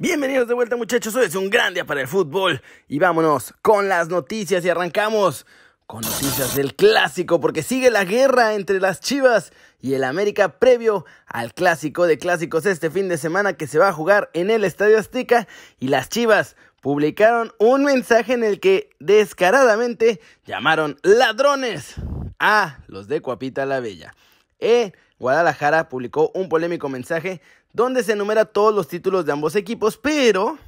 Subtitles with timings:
[0.00, 2.62] Bienvenidos de vuelta muchachos, hoy es un gran día para el fútbol.
[2.86, 5.44] Y vámonos con las noticias y arrancamos
[5.88, 11.04] con noticias del clásico porque sigue la guerra entre las Chivas y el América previo
[11.26, 14.62] al clásico de clásicos este fin de semana que se va a jugar en el
[14.62, 15.48] Estadio Azteca.
[15.80, 21.96] Y las Chivas publicaron un mensaje en el que descaradamente llamaron ladrones
[22.38, 24.14] a los de Cuapita la Bella.
[24.60, 27.40] E Guadalajara publicó un polémico mensaje
[27.72, 30.58] donde se enumera todos los títulos de ambos equipos, pero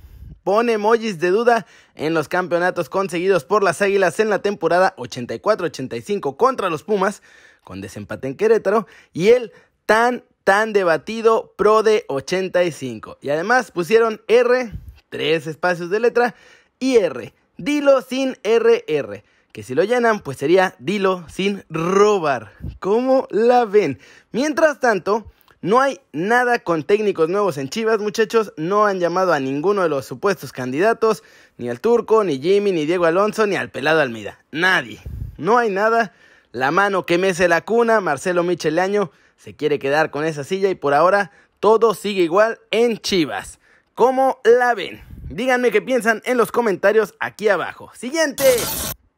[0.45, 6.37] pone emojis de duda en los campeonatos conseguidos por las Águilas en la temporada 84-85
[6.37, 7.23] contra los Pumas,
[7.65, 9.52] con desempate en Querétaro, y el
[9.87, 13.19] tan, tan debatido Pro de 85.
[13.21, 14.73] Y además pusieron R,
[15.09, 16.35] tres espacios de letra,
[16.79, 22.52] y R, dilo sin RR que si lo llenan, pues sería dilo sin robar.
[22.79, 23.98] ¿Cómo la ven?
[24.32, 25.30] Mientras tanto,
[25.62, 28.55] no hay nada con técnicos nuevos en Chivas, muchachos.
[28.56, 31.23] No han llamado a ninguno de los supuestos candidatos,
[31.59, 34.43] ni al Turco, ni Jimmy, ni Diego Alonso, ni al Pelado Almeida.
[34.52, 35.01] Nadie.
[35.37, 36.15] No hay nada.
[36.52, 40.74] La mano que mece la cuna, Marcelo Micheleaño, se quiere quedar con esa silla y
[40.74, 43.60] por ahora todo sigue igual en Chivas.
[43.95, 45.02] ¿Cómo la ven?
[45.29, 47.90] Díganme qué piensan en los comentarios aquí abajo.
[47.95, 48.45] Siguiente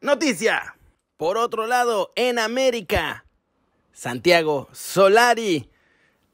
[0.01, 0.75] noticia.
[1.15, 3.23] Por otro lado, en América,
[3.93, 5.69] Santiago Solari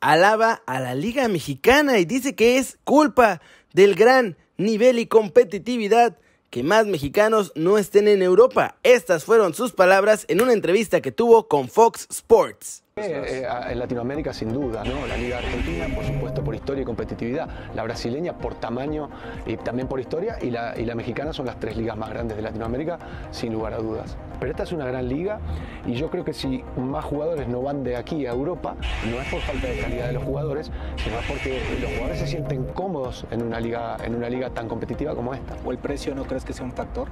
[0.02, 3.42] alaba a la Liga Mexicana y dice que es culpa
[3.74, 6.18] del gran nivel y competitividad
[6.50, 8.78] que más mexicanos no estén en Europa.
[8.84, 12.84] Estas fueron sus palabras en una entrevista que tuvo con Fox Sports.
[13.00, 15.06] Eh, eh, en Latinoamérica sin duda, ¿no?
[15.08, 17.48] La Liga Argentina, por supuesto, por historia y competitividad.
[17.76, 19.10] La brasileña por tamaño
[19.46, 20.38] y también por historia.
[20.42, 23.00] Y la, y la mexicana son las tres ligas más grandes de Latinoamérica,
[23.32, 24.18] sin lugar a dudas.
[24.40, 25.40] Pero esta es una gran liga
[25.86, 28.76] y yo creo que si más jugadores no van de aquí a Europa,
[29.10, 32.64] no es por falta de calidad de los jugadores, sino porque los jugadores se sienten
[32.66, 35.56] cómodos en una liga, en una liga tan competitiva como esta.
[35.66, 37.10] ¿O el precio no crees que sea un factor?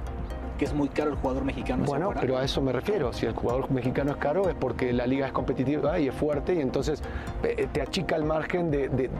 [0.58, 1.84] Que es muy caro el jugador mexicano.
[1.84, 3.12] Bueno, pero a eso me refiero.
[3.12, 6.54] Si el jugador mexicano es caro es porque la liga es competitiva y es fuerte
[6.54, 7.00] y entonces
[7.42, 9.10] eh, te achica el margen de,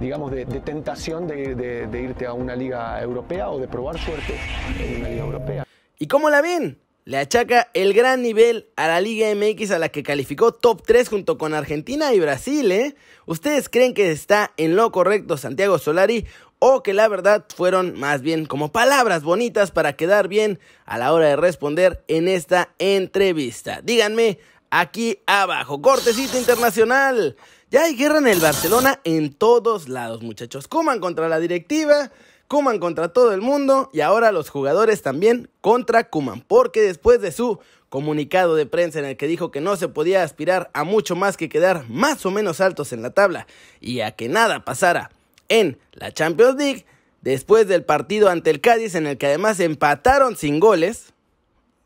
[0.00, 4.34] digamos, de, tentación de, irte a una liga europea o de probar suerte
[4.78, 5.64] en una liga europea.
[5.98, 6.78] ¿Y cómo la ven?
[7.04, 11.08] Le achaca el gran nivel a la Liga MX a la que calificó top 3
[11.08, 12.96] junto con Argentina y Brasil, ¿eh?
[13.24, 16.26] ¿Ustedes creen que está en lo correcto Santiago Solari
[16.58, 21.12] o que la verdad fueron más bien como palabras bonitas para quedar bien a la
[21.12, 23.80] hora de responder en esta entrevista.
[23.82, 24.38] Díganme
[24.70, 27.36] aquí abajo, cortecito internacional.
[27.70, 30.68] Ya hay guerra en el Barcelona en todos lados, muchachos.
[30.68, 32.10] Coman contra la directiva,
[32.48, 37.30] Kuman contra todo el mundo y ahora los jugadores también contra Kuman, porque después de
[37.30, 37.60] su
[37.90, 41.36] comunicado de prensa en el que dijo que no se podía aspirar a mucho más
[41.36, 43.46] que quedar más o menos altos en la tabla
[43.80, 45.10] y a que nada pasara
[45.48, 46.84] en la Champions League
[47.22, 51.12] después del partido ante el Cádiz en el que además empataron sin goles.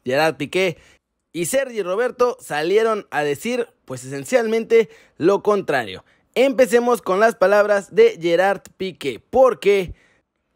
[0.05, 0.79] Gerard Piqué
[1.33, 6.05] y Sergi Roberto salieron a decir pues esencialmente lo contrario.
[6.35, 9.95] Empecemos con las palabras de Gerard Piqué porque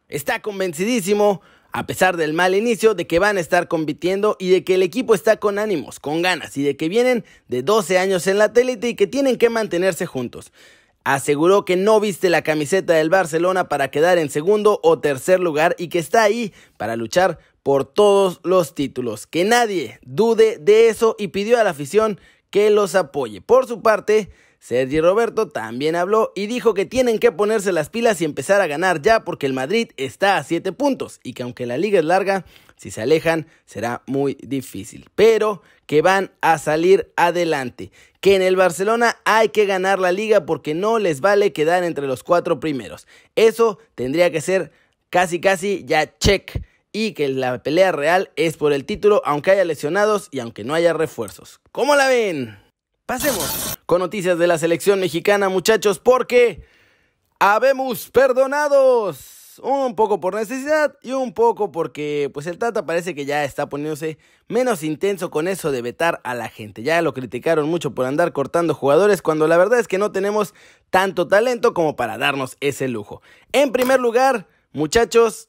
[0.09, 1.43] está convencidísimo
[1.73, 4.83] a pesar del mal inicio, de que van a estar compitiendo y de que el
[4.83, 8.55] equipo está con ánimos, con ganas y de que vienen de 12 años en la
[8.55, 10.53] télite y que tienen que mantenerse juntos
[11.07, 15.77] aseguró que no viste la camiseta del Barcelona para quedar en segundo o tercer lugar
[15.79, 19.29] y que está ahí para luchar por todos los títulos.
[19.29, 22.19] Que nadie dude de eso y pidió a la afición
[22.51, 23.41] que los apoye.
[23.41, 28.21] Por su parte, Sergi Roberto también habló y dijo que tienen que ponerse las pilas
[28.21, 31.67] y empezar a ganar ya porque el Madrid está a 7 puntos y que aunque
[31.67, 32.45] la liga es larga,
[32.77, 38.57] si se alejan será muy difícil, pero que van a salir adelante, que en el
[38.57, 43.07] Barcelona hay que ganar la liga porque no les vale quedar entre los cuatro primeros.
[43.35, 44.73] Eso tendría que ser
[45.11, 49.65] casi casi ya check y que la pelea real es por el título aunque haya
[49.65, 51.61] lesionados y aunque no haya refuerzos.
[51.73, 52.59] ¿Cómo la ven?
[53.07, 56.65] Pasemos con noticias de la selección mexicana, muchachos, porque
[57.39, 59.36] habemos perdonados.
[59.63, 63.69] Un poco por necesidad y un poco porque pues el Tata parece que ya está
[63.69, 64.19] poniéndose
[64.49, 66.83] menos intenso con eso de vetar a la gente.
[66.83, 70.55] Ya lo criticaron mucho por andar cortando jugadores cuando la verdad es que no tenemos
[70.91, 73.23] tanto talento como para darnos ese lujo.
[73.53, 75.49] En primer lugar, muchachos,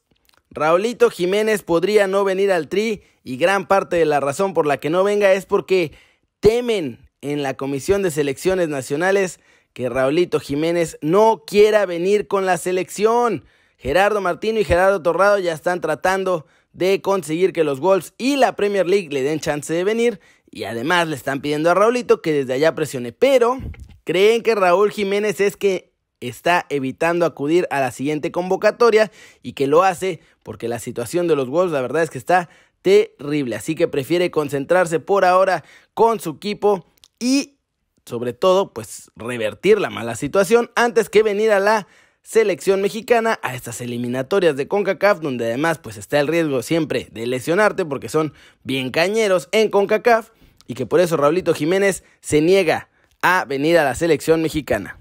[0.50, 4.78] Raulito Jiménez podría no venir al Tri y gran parte de la razón por la
[4.78, 5.92] que no venga es porque
[6.40, 9.40] temen en la Comisión de Selecciones Nacionales
[9.72, 13.44] que Raulito Jiménez no quiera venir con la selección.
[13.78, 18.56] Gerardo Martino y Gerardo Torrado ya están tratando de conseguir que los Wolves y la
[18.56, 20.20] Premier League le den chance de venir.
[20.50, 23.58] Y además le están pidiendo a Raulito que desde allá presione, pero
[24.04, 29.68] creen que Raúl Jiménez es que está evitando acudir a la siguiente convocatoria y que
[29.68, 32.48] lo hace porque la situación de los Wolves la verdad es que está
[32.82, 35.64] terrible, así que prefiere concentrarse por ahora
[35.94, 36.86] con su equipo
[37.20, 37.58] y
[38.04, 41.86] sobre todo pues revertir la mala situación antes que venir a la
[42.28, 47.26] selección mexicana a estas eliminatorias de CONCACAF, donde además pues está el riesgo siempre de
[47.26, 48.34] lesionarte porque son
[48.64, 50.28] bien cañeros en CONCACAF
[50.66, 52.90] y que por eso Raulito Jiménez se niega
[53.22, 54.98] a venir a la selección mexicana.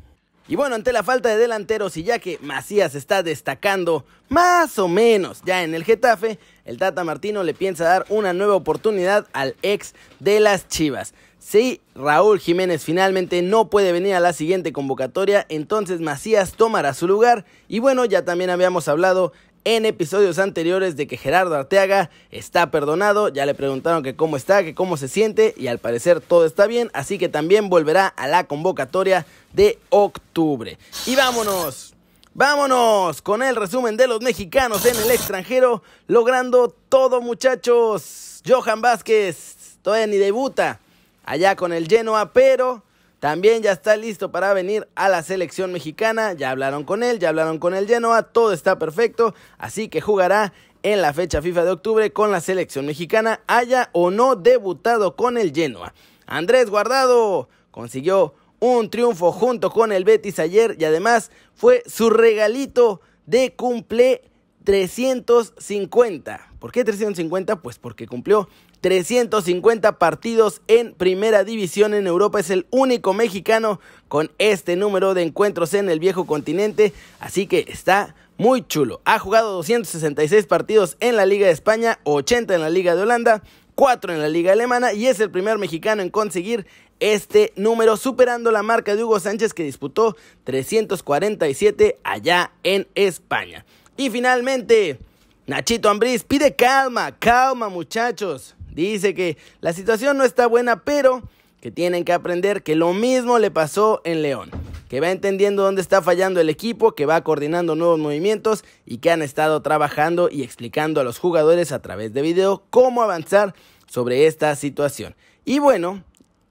[0.47, 4.87] Y bueno, ante la falta de delanteros y ya que Macías está destacando más o
[4.87, 9.57] menos ya en el Getafe, el Tata Martino le piensa dar una nueva oportunidad al
[9.63, 11.13] ex de las Chivas.
[11.39, 17.07] Si Raúl Jiménez finalmente no puede venir a la siguiente convocatoria, entonces Macías tomará su
[17.07, 17.45] lugar.
[17.67, 19.31] Y bueno, ya también habíamos hablado
[19.63, 24.63] en episodios anteriores de que Gerardo Arteaga está perdonado, ya le preguntaron que cómo está,
[24.63, 28.27] que cómo se siente y al parecer todo está bien, así que también volverá a
[28.27, 30.77] la convocatoria de octubre.
[31.05, 31.93] Y vámonos.
[32.33, 38.41] Vámonos con el resumen de los mexicanos en el extranjero, logrando todo muchachos.
[38.47, 40.79] Johan Vázquez todavía ni debuta
[41.27, 42.83] allá con el Genoa, pero
[43.19, 46.33] también ya está listo para venir a la selección mexicana.
[46.33, 49.35] Ya hablaron con él, ya hablaron con el Genoa, todo está perfecto.
[49.57, 50.53] Así que jugará
[50.83, 55.37] en la fecha FIFA de octubre con la selección mexicana, haya o no debutado con
[55.37, 55.93] el Genoa.
[56.27, 63.01] Andrés Guardado consiguió un triunfo junto con el Betis ayer y además fue su regalito
[63.25, 64.21] de cumple
[64.63, 66.51] 350.
[66.59, 67.61] ¿Por qué 350?
[67.61, 68.47] Pues porque cumplió
[68.87, 72.39] 350 partidos en primera división en Europa.
[72.39, 76.93] Es el único mexicano con este número de encuentros en el viejo continente.
[77.19, 79.01] Así que está muy chulo.
[79.03, 83.43] Ha jugado 266 partidos en la Liga de España, 80 en la Liga de Holanda,
[83.75, 86.65] 4 en la Liga Alemana y es el primer mexicano en conseguir
[87.01, 93.65] este número, superando la marca de Hugo Sánchez que disputó 347 allá en España.
[93.97, 94.97] Y finalmente,
[95.45, 98.56] Nachito Ambriz pide calma, calma muchachos.
[98.77, 101.23] Dice que la situación no está buena, pero
[101.59, 104.51] que tienen que aprender que lo mismo le pasó en León,
[104.87, 109.09] que va entendiendo dónde está fallando el equipo, que va coordinando nuevos movimientos y que
[109.09, 113.55] han estado trabajando y explicando a los jugadores a través de video cómo avanzar
[113.87, 115.15] sobre esta situación.
[115.43, 116.03] Y bueno,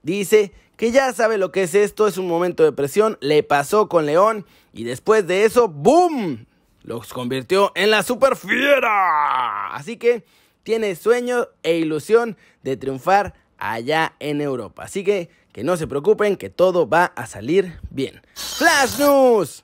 [0.03, 3.87] dice que ya sabe lo que es esto, es un momento de presión, le pasó
[3.87, 6.45] con León y después de eso, ¡boom!
[6.83, 9.73] Los convirtió en la super fiera.
[9.73, 10.25] Así que
[10.67, 14.83] tiene sueño e ilusión de triunfar allá en Europa.
[14.83, 18.21] Así que que no se preocupen, que todo va a salir bien.
[18.35, 19.63] Flash News.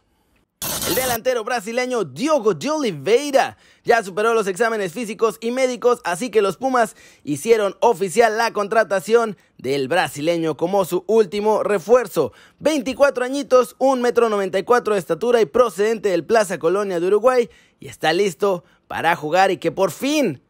[0.87, 6.41] El delantero brasileño Diogo de Oliveira ya superó los exámenes físicos y médicos, así que
[6.41, 6.95] los Pumas
[7.25, 12.31] hicieron oficial la contratación del brasileño como su último refuerzo.
[12.59, 17.49] 24 añitos, 1 metro 94 de estatura y procedente del Plaza Colonia de Uruguay
[17.81, 20.41] y está listo para jugar y que por fin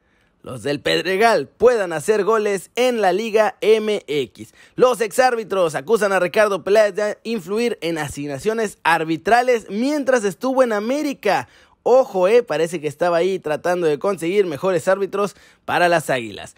[0.44, 4.54] los del Pedregal puedan hacer goles en la Liga MX.
[4.76, 11.48] Los exárbitros acusan a Ricardo Peláez de influir en asignaciones arbitrales mientras estuvo en América.
[11.82, 16.56] Ojo, eh, parece que estaba ahí tratando de conseguir mejores árbitros para las Águilas.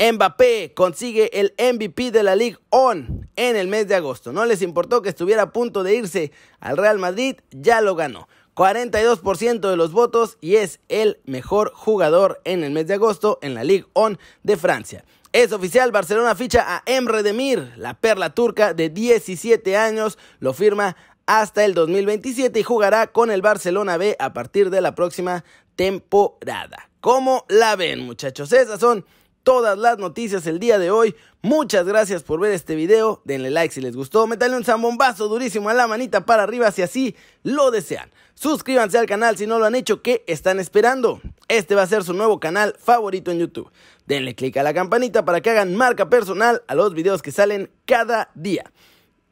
[0.00, 4.32] Mbappé consigue el MVP de la Ligue On en el mes de agosto.
[4.32, 6.30] No les importó que estuviera a punto de irse
[6.60, 8.28] al Real Madrid, ya lo ganó.
[8.58, 13.54] 42% de los votos y es el mejor jugador en el mes de agosto en
[13.54, 15.04] la Ligue 1 de Francia.
[15.32, 20.96] Es oficial, Barcelona ficha a Emre Demir, la perla turca de 17 años, lo firma
[21.26, 25.44] hasta el 2027 y jugará con el Barcelona B a partir de la próxima
[25.76, 26.90] temporada.
[27.00, 28.52] ¿Cómo la ven muchachos?
[28.52, 29.06] Esas son
[29.42, 31.14] todas las noticias el día de hoy.
[31.42, 33.22] Muchas gracias por ver este video.
[33.24, 34.26] Denle like si les gustó.
[34.26, 38.10] Métanle un zambombazo durísimo a la manita para arriba si así lo desean.
[38.34, 40.02] Suscríbanse al canal si no lo han hecho.
[40.02, 41.20] ¿Qué están esperando?
[41.48, 43.70] Este va a ser su nuevo canal favorito en YouTube.
[44.06, 47.70] Denle click a la campanita para que hagan marca personal a los videos que salen
[47.84, 48.72] cada día.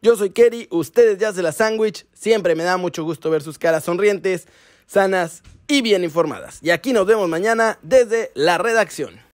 [0.03, 2.07] Yo soy Kerry, ustedes ya se la sándwich.
[2.13, 4.47] Siempre me da mucho gusto ver sus caras sonrientes,
[4.87, 6.59] sanas y bien informadas.
[6.63, 9.26] Y aquí nos vemos mañana desde la redacción.